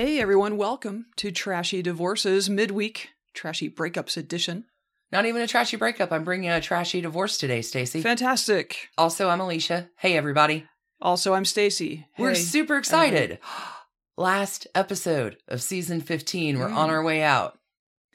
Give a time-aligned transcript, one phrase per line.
[0.00, 4.66] Hey everyone, welcome to Trashy Divorces Midweek Trashy Breakups Edition.
[5.10, 6.12] Not even a trashy breakup.
[6.12, 8.00] I'm bringing a trashy divorce today, Stacy.
[8.00, 8.90] Fantastic.
[8.96, 9.90] Also, I'm Alicia.
[9.96, 10.68] Hey, everybody.
[11.00, 12.06] Also, I'm Stacy.
[12.16, 12.36] We're Hey.
[12.36, 13.40] super excited.
[14.16, 16.60] Last episode of season 15.
[16.60, 16.92] We're on Mm.
[16.92, 17.58] our way out.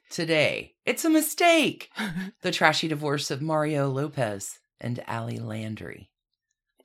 [0.09, 1.91] Today, it's a mistake.
[2.43, 6.11] the trashy divorce of Mario Lopez and Ali Landry.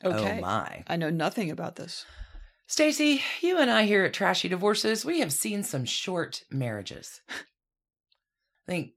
[0.05, 0.39] okay.
[0.39, 0.83] Oh my.
[0.89, 2.05] I know nothing about this.
[2.71, 7.23] Stacy, you and I here at Trashy Divorces, we have seen some short marriages.
[7.31, 7.35] I
[8.67, 8.91] think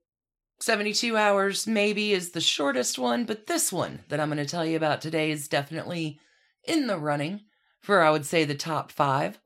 [0.60, 4.66] 72 hours maybe is the shortest one, but this one that I'm going to tell
[4.66, 6.20] you about today is definitely
[6.64, 7.44] in the running
[7.80, 9.40] for, I would say, the top five.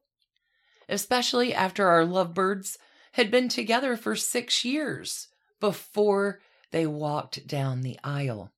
[0.88, 2.78] Especially after our lovebirds
[3.12, 5.28] had been together for six years
[5.60, 6.40] before
[6.72, 8.50] they walked down the aisle.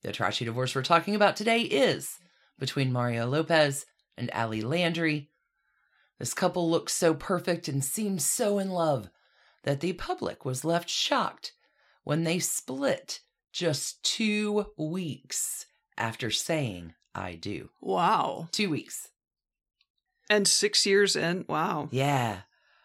[0.00, 2.16] The trashy divorce we're talking about today is
[2.58, 3.84] between Mario Lopez
[4.18, 5.30] and Ali Landry.
[6.18, 9.10] This couple looked so perfect and seemed so in love
[9.64, 11.52] that the public was left shocked
[12.04, 13.20] when they split
[13.52, 17.70] just two weeks after saying, I do.
[17.80, 18.48] Wow.
[18.52, 19.08] Two weeks.
[20.30, 21.44] And six years in.
[21.48, 21.88] Wow.
[21.90, 22.40] Yeah.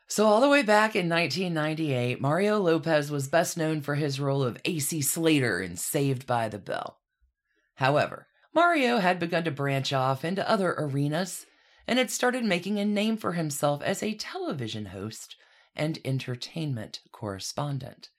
[0.08, 4.44] So, all the way back in 1998, Mario Lopez was best known for his role
[4.44, 7.00] of AC Slater in Saved by the Bell.
[7.76, 11.46] However, Mario had begun to branch off into other arenas
[11.88, 15.36] and had started making a name for himself as a television host
[15.76, 18.10] and entertainment correspondent.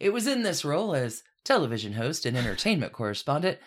[0.00, 3.58] It was in this role as television host and entertainment correspondent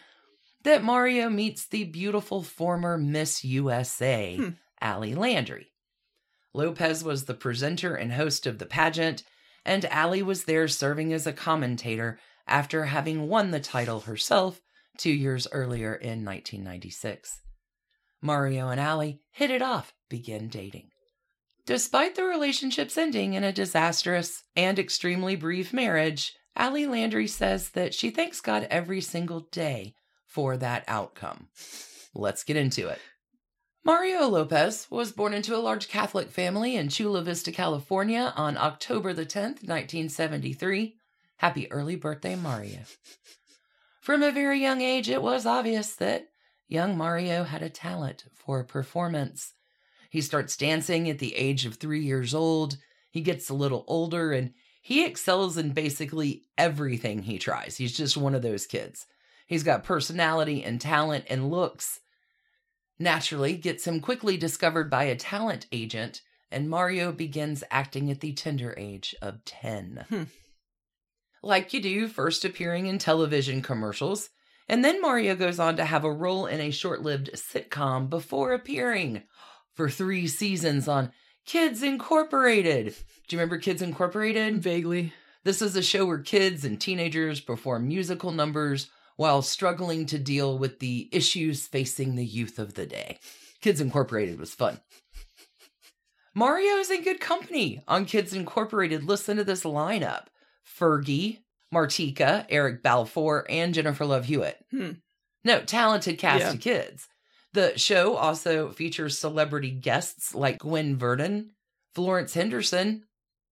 [0.64, 4.50] that Mario meets the beautiful former Miss USA, Hmm.
[4.82, 5.72] Ali Landry.
[6.54, 9.24] Lopez was the presenter and host of the pageant,
[9.64, 14.62] and Ali was there serving as a commentator after having won the title herself
[14.98, 17.42] two years earlier in 1996.
[18.22, 20.90] Mario and Ali hit it off, begin dating.
[21.66, 27.94] Despite the relationship's ending in a disastrous and extremely brief marriage, Ali Landry says that
[27.94, 29.94] she thanks God every single day
[30.26, 31.50] for that outcome.
[32.16, 33.00] Let's get into it.
[33.84, 39.14] Mario Lopez was born into a large Catholic family in Chula Vista, California on October
[39.14, 40.96] the 10th, 1973.
[41.38, 42.80] Happy early birthday, Mario.
[44.08, 46.30] From a very young age, it was obvious that
[46.70, 49.54] young Mario had a talent for performance.
[50.10, 52.78] He starts dancing at the age of three years old.
[53.12, 57.76] He gets a little older and he excels in basically everything he tries.
[57.76, 59.08] He's just one of those kids.
[59.46, 62.00] He's got personality and talent and looks.
[62.98, 68.32] Naturally, gets him quickly discovered by a talent agent, and Mario begins acting at the
[68.32, 70.06] tender age of 10.
[70.08, 70.24] Hmm.
[71.44, 74.30] Like you do, first appearing in television commercials,
[74.68, 78.54] and then Mario goes on to have a role in a short lived sitcom before
[78.54, 79.24] appearing
[79.74, 81.12] for three seasons on
[81.46, 82.88] Kids Incorporated.
[83.28, 84.62] Do you remember Kids Incorporated?
[84.62, 85.14] Vaguely.
[85.44, 90.58] This is a show where kids and teenagers perform musical numbers while struggling to deal
[90.58, 93.20] with the issues facing the youth of the day.
[93.62, 94.82] Kids Incorporated was fun.
[96.36, 99.04] Mario is in good company on Kids Incorporated.
[99.04, 100.26] Listen to this lineup
[100.80, 101.40] Fergie,
[101.74, 104.58] Martika, Eric Balfour, and Jennifer Love Hewitt.
[104.72, 104.92] Hmm.
[105.44, 106.52] No, talented cast Yeah.
[106.54, 107.08] of kids.
[107.54, 111.52] The show also features celebrity guests like Gwen Verdon,
[111.96, 113.04] Florence Henderson,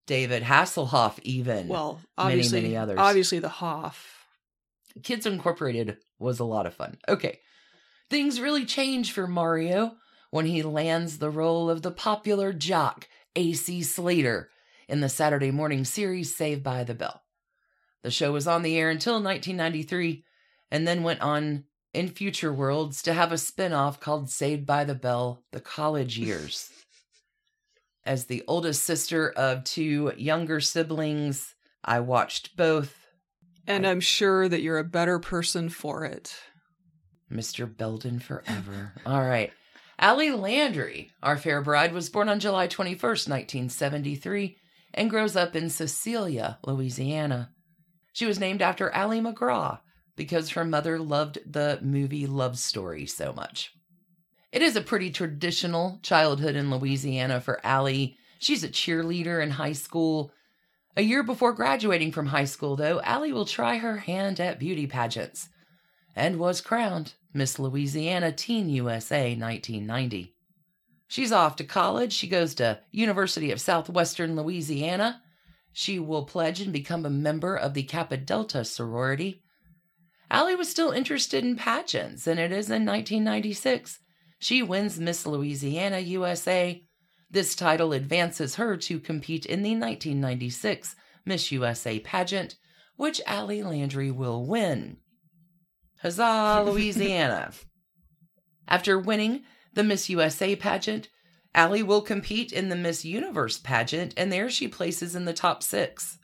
[0.08, 1.68] David Hasselhoff, even.
[1.68, 3.00] Well, Many, obviously, many others.
[3.00, 4.26] obviously the Hoff.
[5.04, 6.98] Kids Incorporated was a lot of fun.
[7.08, 7.40] Okay.
[8.10, 9.96] Things really change for Mario
[10.30, 14.50] when he lands the role of the popular jock, AC Slater,
[14.88, 17.22] in the Saturday morning series Saved by the Bell.
[18.04, 20.24] The show was on the air until 1993
[20.72, 21.64] and then went on
[21.94, 26.18] in future worlds to have a spin off called Saved by the Bell The College
[26.18, 26.70] Years.
[28.06, 32.96] As the oldest sister of two younger siblings, I watched both
[33.66, 36.36] And I'm sure that you're a better person for it.
[37.32, 37.66] Mr.
[37.76, 38.94] Belding forever.
[39.06, 39.52] All right.
[39.98, 44.58] Ali Landry, our fair bride, was born on July 21st, 1973,
[44.96, 47.52] and grows up in Cecilia, Louisiana.
[48.14, 49.80] She was named after Ali MacGraw
[50.16, 53.74] because her mother loved the movie Love Story so much.
[54.54, 58.16] It is a pretty traditional childhood in Louisiana for Ali.
[58.40, 60.32] She's a cheerleader in high school.
[60.96, 64.88] A year before graduating from high school, though, Ali will try her hand at beauty
[64.88, 65.50] pageants
[66.16, 70.35] and was crowned Miss Louisiana Teen USA 1990.
[71.16, 72.12] She's off to college.
[72.12, 75.22] She goes to University of Southwestern Louisiana.
[75.72, 79.42] She will pledge and become a member of the Kappa Delta sorority.
[80.30, 84.00] Ali was still interested in pageants, and it is in 1996
[84.40, 86.84] she wins Miss Louisiana USA,
[87.32, 92.58] This title advances her to compete in the 1996 Miss USA pageant,
[92.98, 94.98] which Ali Landry will win.
[96.02, 97.54] Huzzah, Louisiana!
[98.68, 99.46] After winning
[99.76, 101.10] the Miss USA pageant,
[101.54, 105.64] Ali will compete in the Miss Universe pageant, and there she places in the top
[105.64, 106.18] six.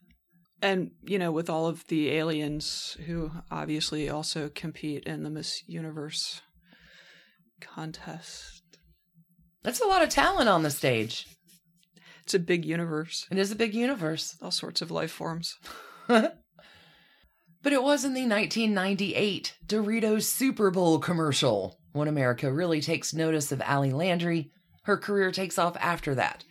[0.61, 5.63] And, you know, with all of the aliens who obviously also compete in the Miss
[5.67, 6.41] Universe
[7.59, 8.61] contest.
[9.63, 11.27] That's a lot of talent on the stage.
[12.23, 14.37] It's a big universe, It is a big universe.
[14.41, 15.55] all sorts of life forms.
[16.07, 16.35] but
[17.65, 23.61] it was in the 1998 Doritos Super Bowl commercial when America really takes notice of
[23.61, 24.51] Ali Landry.
[24.83, 26.43] Her career takes off after that.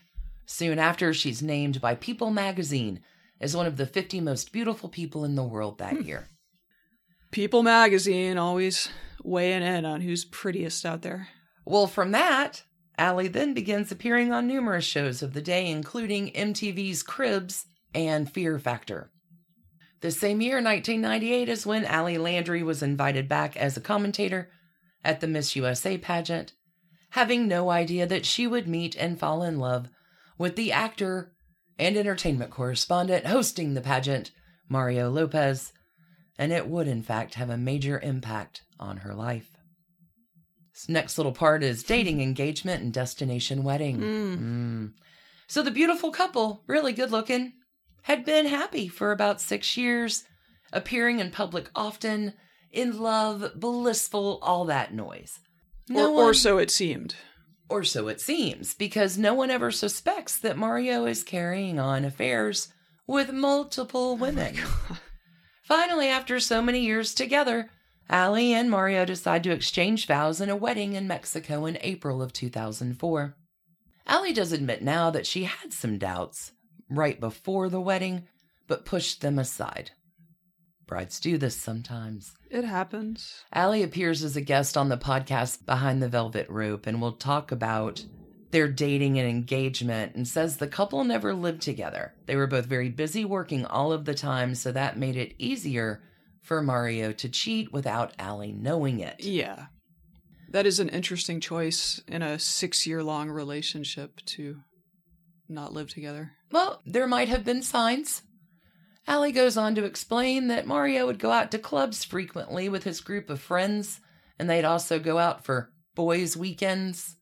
[0.47, 3.01] Soon after, she's named by People magazine
[3.41, 6.03] as one of the 50 most beautiful people in the world that hmm.
[6.03, 6.29] year.
[7.31, 8.89] People magazine always
[9.23, 11.29] weighing in on who's prettiest out there.
[11.65, 12.65] Well, from that,
[12.99, 18.59] Ali then begins appearing on numerous shows of the day, including MTV's Cribs and Fear
[18.59, 19.11] Factor.
[20.01, 24.51] The same year, 1998, is when Ali Landry was invited back as a commentator
[25.05, 26.53] at the Miss USA pageant,
[27.11, 29.89] having no idea that she would meet and fall in love
[30.39, 31.33] with the actor
[31.79, 34.31] and entertainment correspondent hosting the pageant,
[34.69, 35.73] Mario Lopez,
[36.39, 39.57] and it would, in fact, have a major impact on her life.
[40.73, 43.99] This next little part is dating, engagement, and destination wedding.
[43.99, 44.93] Mm.
[45.47, 47.55] So the beautiful couple, really good looking,
[48.03, 50.25] had been happy for about six years,
[50.73, 52.35] appearing in public often,
[52.71, 55.39] in love, blissful, all that noise.
[55.93, 57.15] or, or one- so it seemed.
[57.69, 62.69] or so it seems, because no one ever suspects that Mario is carrying on affairs
[63.07, 64.57] with multiple oh women.
[65.63, 67.71] Finally, after so many years together,
[68.09, 72.33] Ali and Mario decide to exchange vows in a wedding in Mexico in April of
[72.33, 73.37] 2004.
[74.09, 76.51] Ali does admit now that she had some doubts
[76.89, 78.27] right before the wedding,
[78.67, 79.93] but pushed them aside.
[80.87, 82.33] Brides do this sometimes.
[82.51, 83.45] It happens.
[83.53, 87.53] Ali appears as a guest on the podcast Behind the Velvet Rope and we'll talk
[87.53, 88.05] about
[88.51, 92.15] their dating and engagement and says the couple never lived together.
[92.27, 96.03] They were both very busy working all of the time, so that made it easier
[96.43, 99.21] for Mario to cheat without Ali knowing it.
[99.21, 99.67] Yeah.
[100.51, 104.57] That is an interesting choice in a six year long relationship to
[105.49, 106.33] not live together.
[106.51, 108.23] Well, there might have been signs.
[109.09, 113.01] Ali goes on to explain that Mario would go out to clubs frequently with his
[113.01, 114.01] group of friends,
[114.39, 117.17] and they'd also go out for boys' weekends.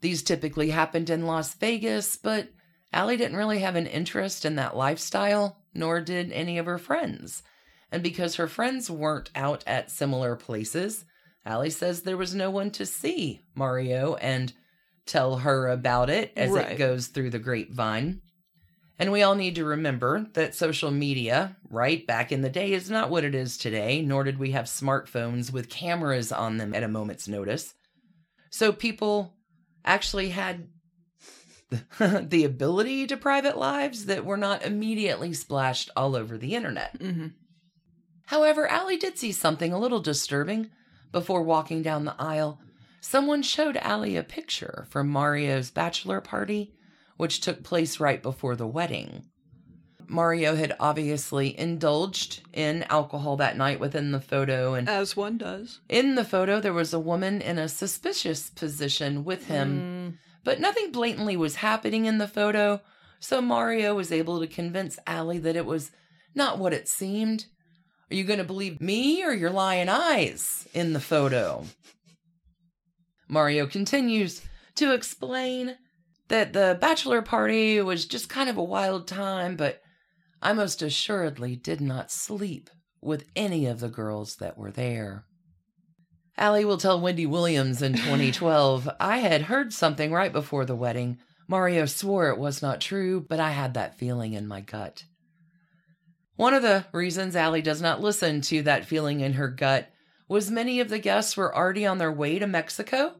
[0.00, 2.48] These typically happened in Las Vegas, but
[2.94, 7.42] Ali didn't really have an interest in that lifestyle, nor did any of her friends.
[7.90, 11.04] And because her friends weren't out at similar places,
[11.44, 14.52] Ali says there was no one to see Mario and
[15.04, 16.72] tell her about it as Right.
[16.72, 18.22] it goes through the grapevine.
[18.98, 22.90] And we all need to remember that social media, right back in the day, is
[22.90, 26.82] not what it is today, nor did we have smartphones with cameras on them at
[26.82, 27.74] a moment's notice.
[28.50, 29.34] So people
[29.84, 30.68] actually had
[31.98, 36.96] the ability to private lives that were not immediately splashed all over the internet.
[37.00, 37.28] hmm
[38.26, 40.70] However, Ali did see something a little disturbing
[41.10, 42.60] before walking down the aisle.
[43.00, 46.72] Someone showed Ali a picture from Mario's bachelor party,
[47.16, 49.24] which took place right before the wedding.
[50.08, 55.80] Mario had obviously indulged in alcohol that night within the photo, and As one does.
[55.88, 59.80] in the photo, there was a woman in a suspicious position with him,
[60.12, 62.80] Mm, but nothing blatantly was happening in the photo,
[63.20, 65.92] so Mario was able to convince Ali that it was
[66.34, 67.46] not what it seemed.
[68.10, 71.64] Are you going to believe me or your lying eyes in the photo?
[73.28, 74.42] Mario continues
[74.74, 75.76] to explain
[76.32, 79.82] that the bachelor party was just kind of a wild time, but
[80.40, 82.70] I most assuredly did not sleep
[83.02, 85.26] with any of the girls that were there.
[86.38, 91.18] Ali will tell Wendy Williams in 2012, I had heard something right before the wedding.
[91.48, 95.04] Mario swore it was not true, but I had that feeling in my gut.
[96.36, 99.90] One of the reasons Ali does not listen to that feeling in her gut
[100.28, 103.16] was many of the guests were already on their way to Mexico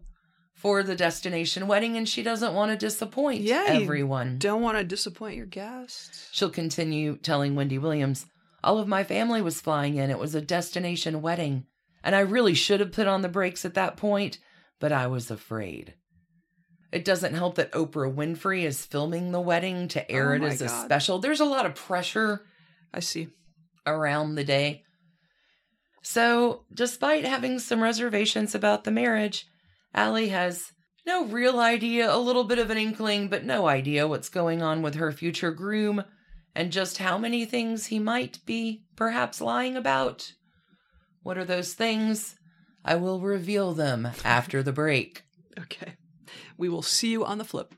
[0.62, 4.38] for the destination wedding, and she doesn't want to disappoint Yeah, everyone.
[4.38, 6.28] Don't want to disappoint your guests.
[6.30, 8.26] She'll continue telling Wendy Williams,
[8.62, 10.08] All of my family was flying in.
[10.08, 11.66] It was a destination wedding.
[12.04, 14.38] And I really should have put on the brakes at that point,
[14.78, 15.94] but I was afraid.
[16.92, 20.62] It doesn't help that Oprah Winfrey is filming the wedding to air Oh it as
[20.62, 21.18] a special.
[21.18, 22.44] There's a lot of pressure
[22.94, 23.28] I see.
[23.84, 24.84] around the day.
[26.04, 29.46] So, despite having some reservations about the marriage,
[29.94, 30.72] Ali has
[31.06, 34.80] No real idea, a little bit of an inkling, but no idea what's going on
[34.80, 36.04] with her future groom
[36.54, 40.32] and just how many things he might be perhaps lying about.
[41.22, 42.36] What are those things?
[42.84, 45.24] I will reveal them after the break.
[45.58, 45.94] Okay.
[46.56, 47.74] We will see you on the flip.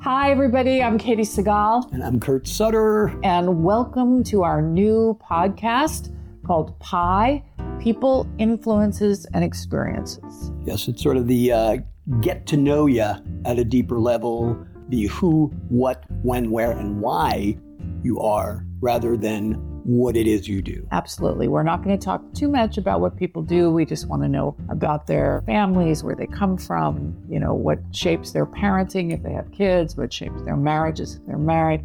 [0.00, 0.82] Hi, everybody.
[0.82, 1.92] I'm Katey Sagal.
[1.92, 3.16] And I'm Kurt Sutter.
[3.22, 6.12] And welcome to our new podcast
[6.44, 7.42] called Pi
[7.80, 10.52] People, Influences, and Experiences.
[10.64, 11.76] Yes, it's sort of the uh,
[12.20, 13.02] get to know you
[13.44, 14.56] at a deeper level,
[14.88, 17.56] the who, what, when, where, and why
[18.02, 20.86] you are, rather than what it is you do.
[20.92, 21.48] Absolutely.
[21.48, 23.70] We're not going to talk too much about what people do.
[23.70, 27.80] We just want to know about their families, where they come from, you know, what
[27.90, 31.84] shapes their parenting if they have kids, what shapes their marriages if they're married.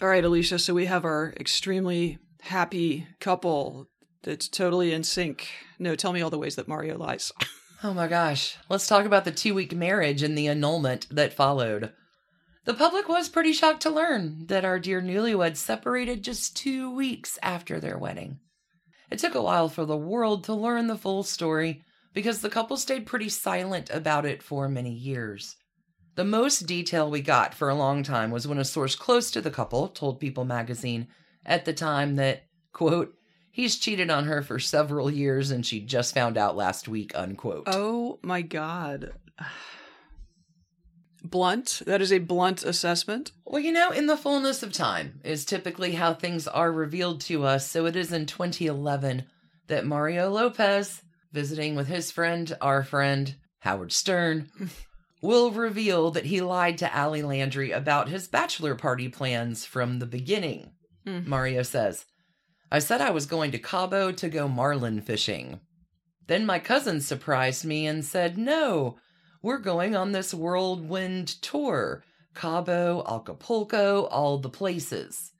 [0.00, 0.58] All right, Alicia.
[0.58, 3.88] So we have our extremely happy couple
[4.22, 5.48] that's totally in sync.
[5.78, 7.32] No, tell me all the ways that Mario lies.
[7.82, 8.58] oh my gosh.
[8.68, 11.92] Let's talk about the two week marriage and the annulment that followed.
[12.66, 17.38] The public was pretty shocked to learn that our dear newlyweds separated just two weeks
[17.42, 18.40] after their wedding.
[19.10, 22.76] It took a while for the world to learn the full story because the couple
[22.76, 25.56] stayed pretty silent about it for many years.
[26.16, 29.40] The most detail we got for a long time was when a source close to
[29.40, 31.08] the couple told People magazine
[31.44, 33.14] at the time that, quote,
[33.50, 37.64] he's cheated on her for several years and she just found out last week, unquote.
[37.66, 39.12] Oh my God
[41.22, 41.82] blunt.
[41.86, 43.32] That is a blunt assessment.
[43.44, 47.44] Well, you know, in the fullness of time is typically how things are revealed to
[47.44, 47.68] us.
[47.70, 49.24] So it is in 2011
[49.66, 54.50] that Mario Lopez, visiting with his friend, our friend, Howard Stern,
[55.22, 60.06] will reveal that he lied to Ali Landry about his bachelor party plans from the
[60.06, 60.72] beginning.
[61.06, 61.26] Mm.
[61.26, 62.04] Mario says,
[62.70, 65.60] I said I was going to Cabo to go marlin fishing.
[66.26, 68.96] Then my cousin surprised me and said, No,
[69.42, 72.02] we're going on this whirlwind tour
[72.34, 75.32] Cabo, Acapulco, all the places.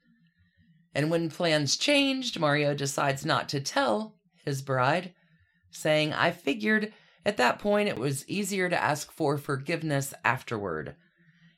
[0.95, 4.15] And when plans changed, Mario decides not to tell
[4.45, 5.13] his bride,
[5.71, 6.93] saying, I figured
[7.27, 10.95] at that point it was easier to ask for forgiveness afterward.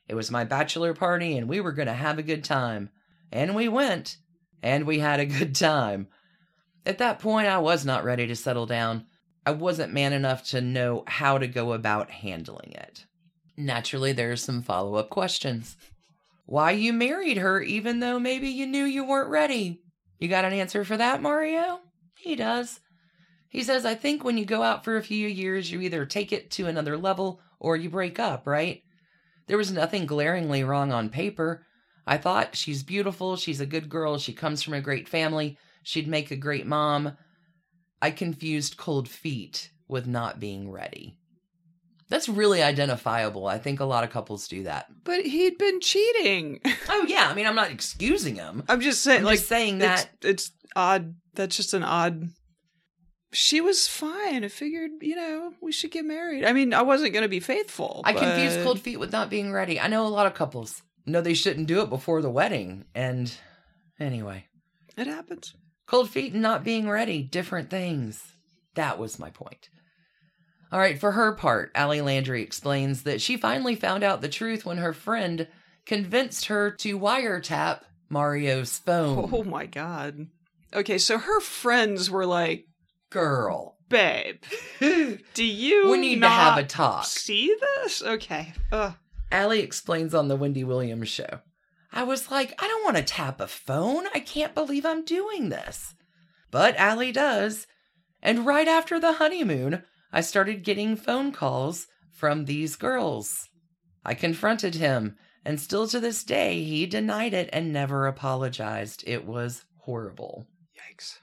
[0.07, 2.89] It was my bachelor party and we were going to have a good time.
[3.31, 4.17] And we went,
[4.63, 6.07] and we had a good time.
[6.83, 9.05] At that point, I was not ready to settle down.
[9.45, 13.05] I wasn't man enough to know how to go about handling it.
[13.55, 15.77] Naturally, there are some follow up questions.
[16.47, 19.83] Why you married her even though maybe you knew you weren't ready?
[20.17, 21.81] You got an answer for that, Mario?
[22.15, 22.79] He does.
[23.49, 26.31] He says, I think when you go out for a few years, you either take
[26.31, 28.83] it to another level or you break up, right?
[29.47, 31.65] There was nothing glaringly wrong on paper.
[32.05, 36.07] I thought she's beautiful, she's a good girl, she comes from a great family, she'd
[36.07, 37.17] make a great mom.
[38.01, 41.17] I confused cold feet with not being ready.
[42.09, 43.45] That's really identifiable.
[43.47, 44.87] I think a lot of couples do that.
[45.03, 46.59] But he'd been cheating.
[46.89, 48.63] oh yeah, I mean I'm not excusing him.
[48.67, 51.15] I'm just saying I'm like just saying that it's, it's odd.
[51.35, 52.29] That's just an odd
[53.31, 54.43] she was fine.
[54.43, 56.45] I figured, you know, we should get married.
[56.45, 58.01] I mean, I wasn't going to be faithful.
[58.05, 58.21] I but...
[58.21, 59.79] confused cold feet with not being ready.
[59.79, 62.85] I know a lot of couples know they shouldn't do it before the wedding.
[62.93, 63.33] And
[63.99, 64.45] anyway,
[64.97, 65.55] it happens.
[65.85, 68.23] Cold feet and not being ready, different things.
[68.75, 69.69] That was my point.
[70.71, 74.65] All right, for her part, Ali Landry explains that she finally found out the truth
[74.65, 75.47] when her friend
[75.87, 79.29] convinced her to wiretap Mario's phone.
[79.33, 80.27] Oh my god.
[80.71, 82.67] Okay, so her friends were like,
[83.09, 84.43] "Girl, babe,
[84.79, 87.05] do you we need to have a talk?
[87.05, 88.01] See this?
[88.01, 88.93] Okay." Ugh.
[89.31, 91.39] Ali explains on the Wendy Williams show.
[91.91, 94.05] I was like, I don't want to tap a phone.
[94.13, 95.95] I can't believe I'm doing this.
[96.51, 97.67] But Ali does.
[98.21, 103.49] And right after the honeymoon, I started getting phone calls from these girls.
[104.03, 109.03] I confronted him, and still to this day, he denied it and never apologized.
[109.07, 110.45] It was horrible.
[110.75, 111.19] Yikes.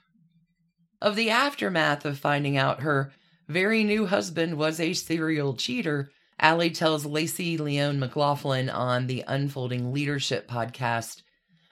[1.01, 3.11] Of the aftermath of finding out her
[3.47, 9.93] very new husband was a serial cheater, Ali tells Lacey Leone McLaughlin on the Unfolding
[9.93, 11.21] Leadership podcast.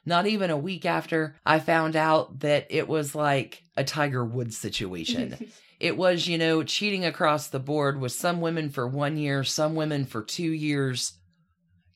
[0.05, 4.57] Not even a week after I found out that it was like a Tiger Woods
[4.57, 5.37] situation.
[5.77, 9.75] It was, you know, cheating across the board with some women for one year, some
[9.75, 11.19] women for two years.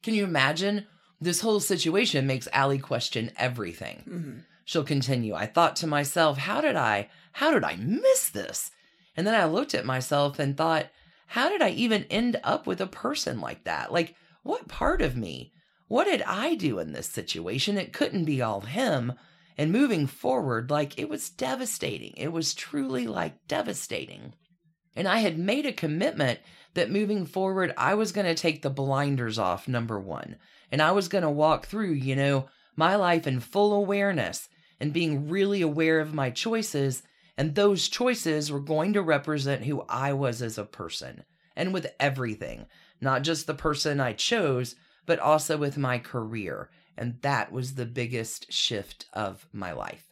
[0.03, 0.85] Can you imagine?
[1.21, 4.03] This whole situation makes Ali question everything.
[4.05, 4.43] Mhm.
[4.69, 5.33] She'll continue.
[5.33, 8.69] I thought to myself, how did I, how did I miss this?
[9.17, 10.91] And then I looked at myself and thought,
[11.25, 13.91] how did I even end up with a person like that?
[13.91, 15.53] Like, what part of me?
[15.87, 17.79] What did I do in this situation?
[17.79, 19.13] It couldn't be all him.
[19.57, 22.13] And moving forward, like, it was devastating.
[22.15, 24.35] It was truly like devastating.
[24.95, 26.41] And I had made a commitment
[26.75, 30.35] that moving forward, I was going to take the blinders off, number one.
[30.71, 34.47] And I was going to walk through, you know, my life in full awareness
[34.79, 37.03] and being really aware of my choices.
[37.37, 41.23] And those choices were going to represent who I was as a person
[41.55, 42.65] and with everything,
[43.01, 46.69] not just the person I chose, but also with my career.
[46.97, 50.05] And that was the biggest shift of my life.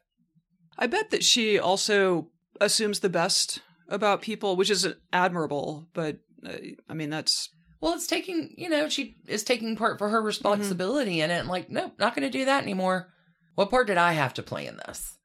[0.77, 2.29] I bet that she also
[2.61, 3.59] assumes the best
[3.89, 5.87] about people, which is admirable.
[5.93, 6.53] But uh,
[6.89, 7.49] I mean, that's
[7.81, 11.39] Well, it's taking, you know, she is taking part for her responsibility in it.
[11.39, 13.09] And like, nope, not going to do that anymore.
[13.57, 15.17] What part did I have to play in this?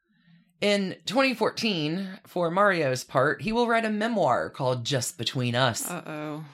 [0.63, 5.91] In 2014, for Mario's part, he will write a memoir called Just Between Us.
[5.91, 6.45] uh oh.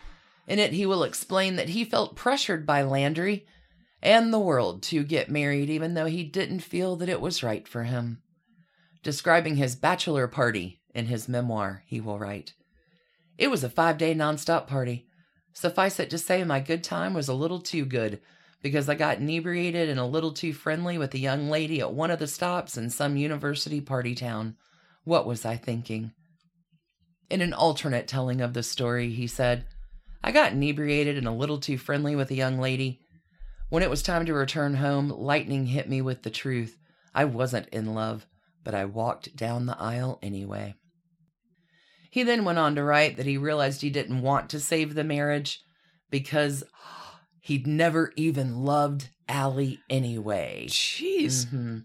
[0.48, 3.46] In it, he will explain that he felt pressured by Landry
[4.02, 7.68] and the world to get married, even though he didn't feel that it was right
[7.68, 8.22] for him.
[9.04, 12.54] Describing his bachelor party in his memoir, he will write
[13.36, 15.06] It was a five day nonstop party.
[15.52, 18.20] Suffice it to say, my good time was a little too good
[18.62, 22.10] because I got inebriated and a little too friendly with a young lady at one
[22.10, 24.56] of the stops in some university party town.
[25.04, 26.12] What was I thinking?
[27.30, 29.66] In an alternate telling of the story, he said,
[30.22, 33.00] I got inebriated and a little too friendly with a young lady.
[33.68, 36.76] When it was time to return home, lightning hit me with the truth.
[37.14, 38.26] I wasn't in love,
[38.64, 40.74] but I walked down the aisle anyway.
[42.10, 45.04] He then went on to write that he realized he didn't want to save the
[45.04, 45.60] marriage
[46.10, 46.64] because
[47.48, 50.66] he'd never even loved Ali anyway.
[50.68, 51.46] Jeez.
[51.46, 51.84] Mhm.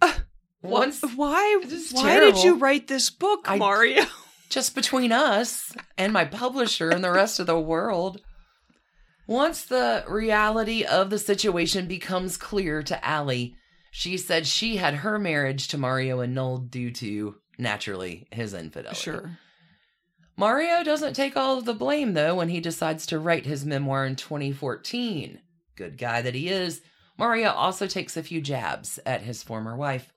[0.00, 0.12] Uh,
[0.62, 1.60] Once, why?
[1.92, 4.04] Why did you write this book, I- Mario?
[4.50, 8.20] just between us and my publisher and the rest of the world.
[9.26, 13.56] Once the reality of the situation becomes clear to Ali,
[13.90, 19.00] she said she had her marriage to Mario annulled due to, naturally, his infidelity.
[19.00, 19.38] Sure.
[20.36, 24.04] Mario doesn't take all of the blame, though, when he decides to write his memoir
[24.04, 25.40] in 2014.
[25.76, 26.80] Good guy that he is,
[27.16, 30.12] Mario also takes a few jabs at his former wife.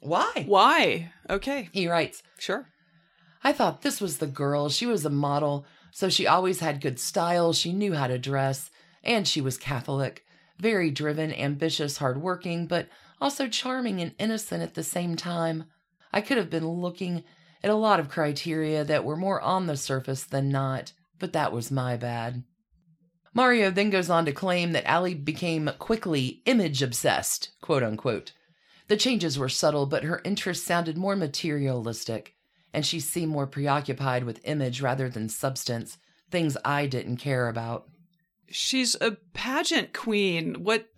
[0.00, 0.44] Why?
[0.46, 1.12] Why?
[1.30, 1.70] Okay.
[1.72, 2.66] He writes, Sure.
[3.42, 4.68] I thought this was the girl.
[4.68, 7.54] She was a model, so she always had good style.
[7.54, 8.70] She knew how to dress,
[9.02, 10.24] and she was Catholic.
[10.58, 12.88] Very driven, ambitious, hardworking, but
[13.20, 15.64] also charming and innocent at the same time.
[16.12, 17.24] I could have been looking
[17.64, 21.50] at a lot of criteria that were more on the surface than not, but that
[21.50, 22.44] was my bad.
[23.32, 28.32] Mario then goes on to claim that Ali became quickly image obsessed, quote unquote.
[28.88, 32.34] The changes were subtle, but her interests sounded more materialistic
[32.74, 35.96] and she seemed more preoccupied with image rather than substance,
[36.30, 37.88] things I didn't care about.
[38.50, 40.64] She's a pageant queen.
[40.64, 40.90] What?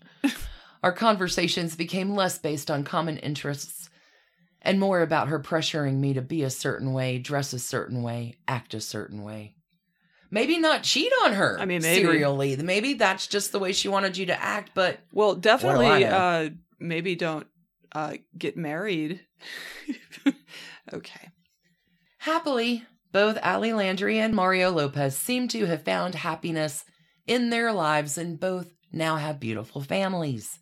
[0.82, 3.88] Our conversations became less based on common interests
[4.66, 8.34] and more about her pressuring me to be a certain way, dress a certain way,
[8.48, 9.54] act a certain way.
[10.28, 11.56] Maybe not cheat on her.
[11.58, 12.02] I mean, maybe.
[12.02, 12.56] serially.
[12.56, 14.72] Maybe that's just the way she wanted you to act.
[14.74, 16.04] But Well, definitely.
[16.04, 16.50] Uh,
[16.80, 17.46] maybe don't
[17.92, 19.20] uh, get married.
[20.92, 21.30] okay.
[22.18, 26.84] Happily, both Ali Landry and Mario Lopez seem to have found happiness
[27.28, 30.58] in their lives and both now have beautiful families.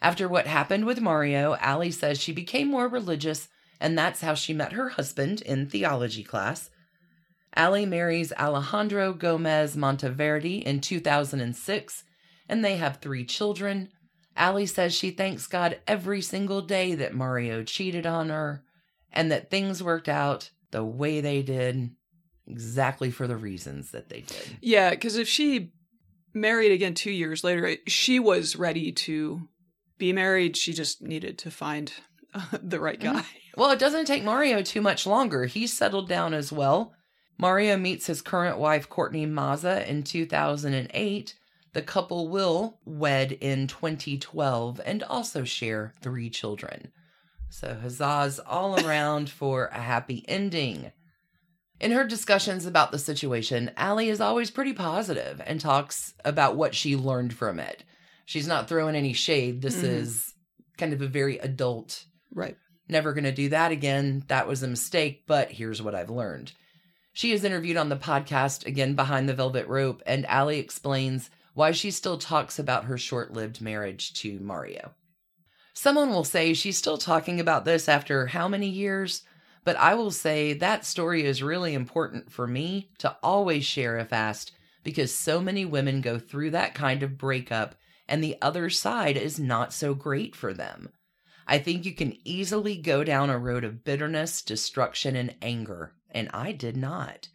[0.00, 3.48] After what happened with Mario, Ali says she became more religious,
[3.80, 6.70] and that's how she met her husband in theology class.
[7.56, 12.04] Ali marries Alejandro Gomez Monteverde in 2006,
[12.48, 13.88] and they have three children.
[14.36, 18.62] Ali says she thanks God every single day that Mario cheated on her
[19.12, 21.90] and that things worked out the way they did,
[22.46, 24.58] exactly for the reasons that they did.
[24.60, 25.72] Yeah, because if she
[26.34, 29.48] married again two years later, she was ready to
[29.98, 30.56] be married.
[30.56, 31.92] She just needed to find
[32.34, 33.24] uh, the right guy.
[33.56, 35.46] Well, it doesn't take Mario too much longer.
[35.46, 36.94] He's settled down as well.
[37.38, 41.34] Mario meets his current wife, Courtney Mazza, in 2008.
[41.72, 46.92] The couple will wed in 2012 and also share three children.
[47.50, 50.92] So, huzzahs all around for a happy ending.
[51.80, 56.74] In her discussions about the situation, Ali is always pretty positive and talks about what
[56.74, 57.84] she learned from it.
[58.28, 59.62] She's not throwing any shade.
[59.62, 59.84] This Mhm.
[59.84, 60.34] is
[60.76, 62.58] kind of a very adult Right.
[62.86, 64.22] Never gonna do that again.
[64.28, 66.52] That was a mistake, but here's what I've learned.
[67.14, 71.72] She is interviewed on the podcast, again behind the velvet rope, and Ali explains why
[71.72, 74.94] she still talks about her short lived marriage to Mario.
[75.72, 79.22] Someone will say she's still talking about this after how many years?
[79.64, 84.12] But I will say that story is really important for me to always share if
[84.12, 84.52] asked
[84.84, 87.74] because so many women go through that kind of breakup
[88.08, 90.88] and the other side is not so great for them.
[91.46, 96.28] I think you can easily go down a road of bitterness, destruction, and anger, and
[96.32, 97.28] I did not.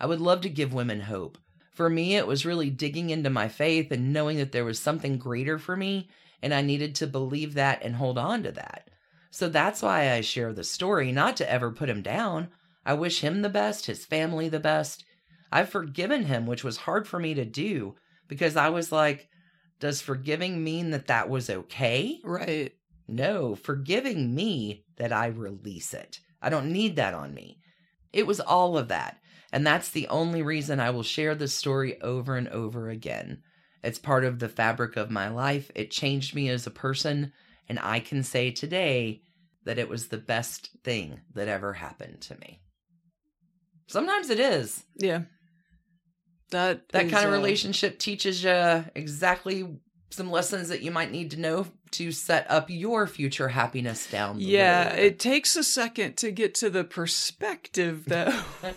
[0.00, 1.38] I would love to give women hope.
[1.72, 5.18] For me, it was really digging into my faith and knowing that there was something
[5.18, 6.08] greater for me,
[6.42, 8.88] and I needed to believe that and hold on to that.
[9.30, 12.48] So that's why I share the story, not to ever put him down.
[12.86, 15.04] I wish him the best, his family the best.
[15.50, 17.96] I've forgiven him, which was hard for me to do
[18.28, 19.28] because I was like,
[19.80, 22.20] does forgiving mean that that was okay?
[22.24, 22.72] Right.
[23.06, 26.20] No, forgiving me that I release it.
[26.40, 27.58] I don't need that on me.
[28.12, 29.18] It was all of that.
[29.52, 33.42] And that's the only reason I will share this story over and over again.
[33.82, 35.70] It's part of the fabric of my life.
[35.74, 37.32] It changed me as a person.
[37.68, 39.22] And I can say today
[39.64, 42.60] that it was the best thing that ever happened to me.
[43.86, 44.84] Sometimes it is.
[44.96, 45.22] Yeah.
[46.54, 49.66] That kind of relationship teaches you exactly
[50.10, 54.38] some lessons that you might need to know to set up your future happiness down
[54.38, 54.98] the Yeah, road.
[54.98, 58.32] it takes a second to get to the perspective though.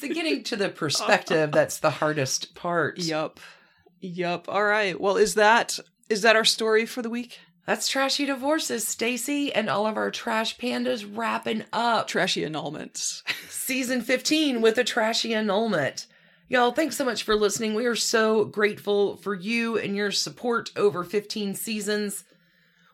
[0.00, 2.98] The getting to the perspective that's the hardest part.
[2.98, 3.40] yup.
[4.00, 4.48] Yup.
[4.48, 4.98] All right.
[4.98, 7.40] Well, is that is that our story for the week?
[7.66, 13.22] That's trashy divorces, Stacy, and all of our trash pandas wrapping up Trashy annulments.
[13.50, 16.06] season 15 with a trashy annulment.
[16.48, 17.74] Y'all, thanks so much for listening.
[17.74, 22.24] We are so grateful for you and your support over 15 seasons.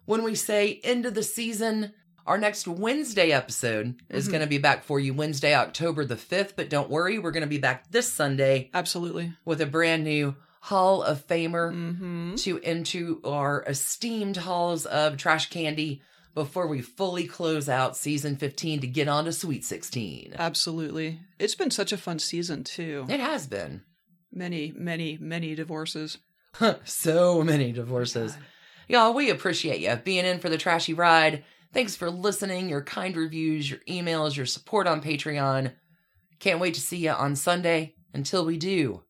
[0.07, 1.93] When we say end of the season,
[2.27, 4.31] our next Wednesday episode is Mhm.
[4.31, 6.55] going to be back for you Wednesday, October the 5th.
[6.57, 9.35] But don't worry, we're going to be back this Sunday Absolutely.
[9.45, 12.35] with a brand new Hall of Famer Mm-hmm.
[12.37, 16.01] to into our esteemed halls of trash candy
[16.35, 20.35] before we fully close out season 15 to get on to Sweet 16.
[20.39, 21.21] Absolutely.
[21.39, 23.07] It's been such a fun season too.
[23.09, 23.83] It has been.
[24.33, 26.19] Many, many, many divorces.
[26.85, 28.37] so many divorces.
[28.89, 31.45] Y'all, we appreciate you being in for the trashy ride.
[31.73, 35.73] Thanks for listening, your kind reviews, your emails, your support on Patreon.
[36.39, 37.95] Can't wait to see you on Sunday.
[38.15, 39.03] Until we do,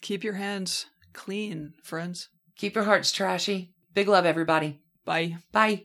[0.00, 2.30] Keep your hands clean, friends.
[2.56, 3.72] keep your hearts trashy.
[3.94, 4.80] Big love, everybody.
[5.04, 5.36] Bye.
[5.52, 5.84] Bye.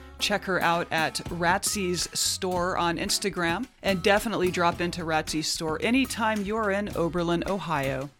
[0.21, 3.67] Check her out at Ratsy's store on Instagram.
[3.81, 8.09] And definitely drop into Ratsy's store anytime you're in Oberlin, Ohio.